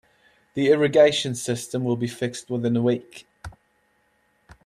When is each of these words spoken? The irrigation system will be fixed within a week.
The 0.55 0.69
irrigation 0.71 1.35
system 1.35 1.83
will 1.83 1.95
be 1.95 2.07
fixed 2.07 2.49
within 2.49 2.75
a 2.75 2.81
week. 2.81 3.27